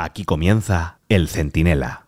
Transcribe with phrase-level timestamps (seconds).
[0.00, 2.06] Aquí comienza El Centinela.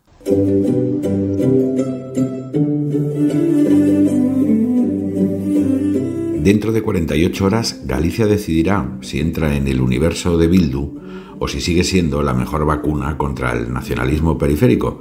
[6.39, 11.01] Dentro de 48 horas, Galicia decidirá si entra en el universo de Bildu
[11.41, 15.01] o si sigue siendo la mejor vacuna contra el nacionalismo periférico,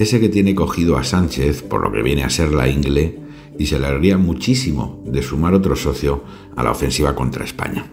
[0.00, 3.16] ese que tiene cogido a Sánchez por lo que viene a ser la ingle
[3.60, 6.24] y se alegraría muchísimo de sumar otro socio
[6.56, 7.86] a la ofensiva contra España.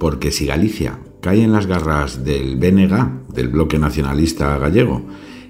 [0.00, 0.98] Porque si Galicia
[1.28, 5.02] cae en las garras del BNG, del bloque nacionalista gallego,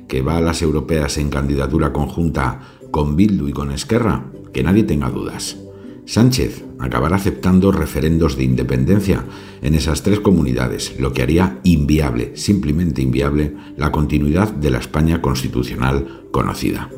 [0.09, 4.83] que va a las europeas en candidatura conjunta con Bildu y con Esquerra, que nadie
[4.83, 5.57] tenga dudas.
[6.05, 9.25] Sánchez acabará aceptando referendos de independencia
[9.63, 15.23] en esas tres comunidades, lo que haría inviable, simplemente inviable, la continuidad de la España
[15.23, 16.91] constitucional conocida.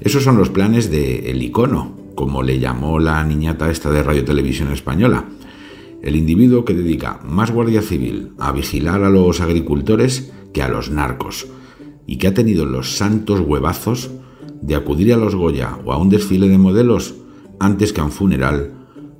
[0.00, 4.24] Esos son los planes de El Icono, como le llamó la niñata esta de Radio
[4.24, 5.26] Televisión Española.
[6.02, 10.90] El individuo que dedica más guardia civil a vigilar a los agricultores que a los
[10.90, 11.48] narcos,
[12.06, 14.10] y que ha tenido los santos huevazos
[14.62, 17.16] de acudir a los Goya o a un desfile de modelos
[17.60, 18.72] antes que a un funeral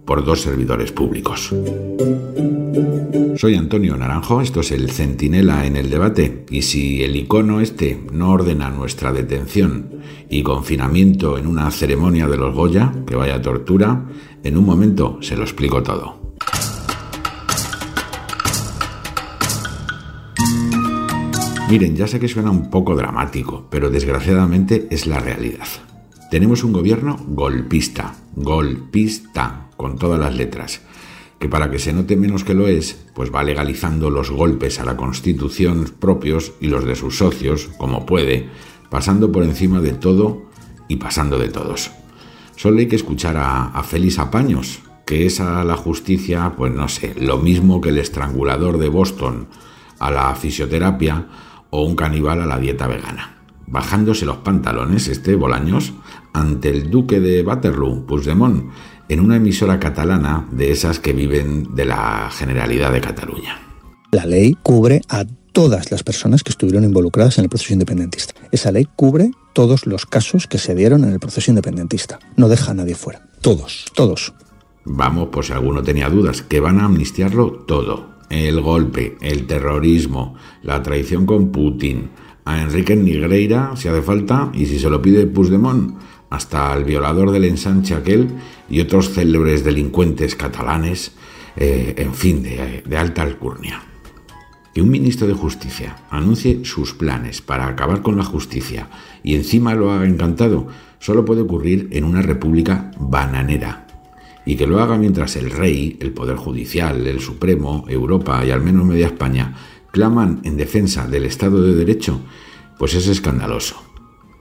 [0.05, 1.55] por dos servidores públicos.
[3.37, 8.03] Soy Antonio Naranjo, esto es el Centinela en el debate, y si el icono este
[8.11, 9.91] no ordena nuestra detención
[10.29, 14.07] y confinamiento en una ceremonia de los Goya, que vaya tortura,
[14.43, 16.18] en un momento se lo explico todo.
[21.71, 25.67] Miren, ya sé que suena un poco dramático, pero desgraciadamente es la realidad.
[26.31, 30.81] Tenemos un gobierno golpista, golpista, con todas las letras,
[31.39, 34.87] que para que se note menos que lo es, pues va legalizando los golpes a
[34.87, 38.49] la Constitución propios y los de sus socios, como puede,
[38.89, 40.45] pasando por encima de todo
[40.89, 41.91] y pasando de todos.
[42.57, 46.89] Solo hay que escuchar a, a Félix Apaños, que es a la justicia, pues no
[46.89, 49.49] sé, lo mismo que el estrangulador de Boston
[49.99, 51.27] a la fisioterapia
[51.71, 53.39] o un caníbal a la dieta vegana
[53.71, 55.93] bajándose los pantalones, este Bolaños,
[56.33, 58.71] ante el duque de Waterloo, Puigdemont,
[59.09, 63.61] en una emisora catalana de esas que viven de la Generalidad de Cataluña.
[64.11, 68.35] La ley cubre a todas las personas que estuvieron involucradas en el proceso independentista.
[68.53, 72.19] Esa ley cubre todos los casos que se dieron en el proceso independentista.
[72.37, 73.29] No deja a nadie fuera.
[73.41, 74.33] Todos, todos.
[74.85, 78.18] Vamos, por si alguno tenía dudas, que van a amnistiarlo todo.
[78.31, 82.11] El golpe, el terrorismo, la traición con Putin,
[82.45, 85.99] a Enrique Nigreira si hace falta y si se lo pide Puigdemont,
[86.31, 88.29] hasta el violador del ensanche aquel
[88.71, 91.13] y otros célebres delincuentes catalanes,
[91.57, 93.83] eh, en fin, de, de alta alcurnia.
[94.73, 98.89] Que un ministro de Justicia anuncie sus planes para acabar con la justicia
[99.23, 100.69] y encima lo haga encantado,
[101.01, 103.88] solo puede ocurrir en una república bananera.
[104.49, 108.63] Y que lo haga mientras el rey, el Poder Judicial, el Supremo, Europa y al
[108.63, 109.55] menos media España
[109.93, 112.23] claman en defensa del Estado de Derecho,
[112.79, 113.77] pues es escandaloso.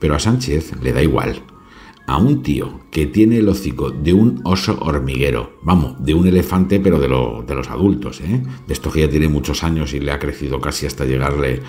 [0.00, 1.42] Pero a Sánchez le da igual.
[2.06, 6.80] A un tío que tiene el hocico de un oso hormiguero, vamos, de un elefante
[6.80, 7.08] pero de,
[7.54, 8.42] los adultos, ¿eh?
[8.66, 11.60] de esto que ya tiene muchos años y le ha crecido casi hasta llegarle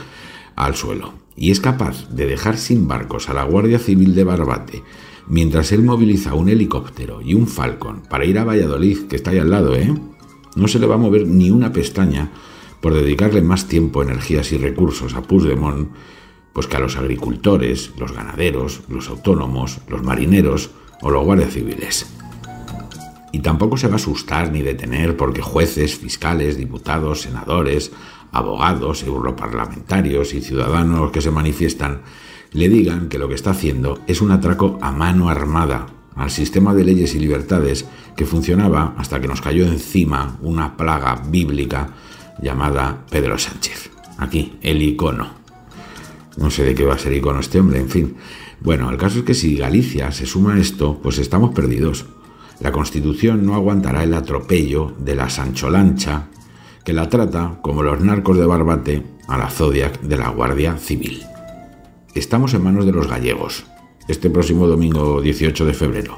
[0.59, 1.13] al suelo.
[1.35, 4.83] Y es capaz de dejar sin barcos a la Guardia Civil de Barbate
[5.27, 9.37] mientras él moviliza un helicóptero y un Falcon para ir a Valladolid, que está ahí
[9.37, 9.93] al lado, ¿eh?
[10.55, 12.31] No se le va a mover ni una pestaña
[12.81, 15.89] por dedicarle más tiempo, energías y recursos a Puigdemont
[16.51, 20.71] pues que a los agricultores, los ganaderos, los autónomos, los marineros
[21.01, 22.07] o los guardias civiles.
[23.31, 27.91] Y tampoco se va a asustar ni detener porque jueces, fiscales, diputados, senadores,
[28.31, 32.01] abogados, europarlamentarios y ciudadanos que se manifiestan
[32.51, 36.73] le digan que lo que está haciendo es un atraco a mano armada al sistema
[36.73, 37.85] de leyes y libertades
[38.15, 41.91] que funcionaba hasta que nos cayó encima una plaga bíblica
[42.41, 43.91] llamada Pedro Sánchez.
[44.17, 45.29] Aquí, el icono.
[46.37, 48.15] No sé de qué va a ser icono este hombre, en fin.
[48.59, 52.05] Bueno, el caso es que si Galicia se suma a esto, pues estamos perdidos.
[52.59, 56.27] La Constitución no aguantará el atropello de la Sancholancha,
[56.89, 61.21] que la trata, como los narcos de Barbate, a la Zodiac de la Guardia Civil.
[62.15, 63.67] Estamos en manos de los gallegos,
[64.07, 66.17] este próximo domingo 18 de febrero,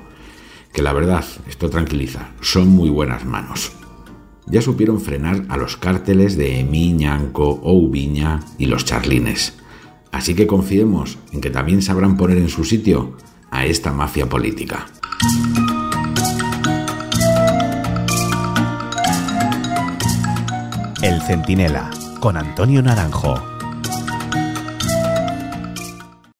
[0.71, 3.73] que la verdad, esto tranquiliza, son muy buenas manos
[4.47, 9.55] ya supieron frenar a los cárteles de Miñanco, Oubiña y los charlines.
[10.13, 13.17] Así que confiemos en que también sabrán poner en su sitio
[13.49, 14.87] a esta mafia política.
[21.11, 21.89] El Centinela,
[22.21, 23.50] con Antonio Naranjo.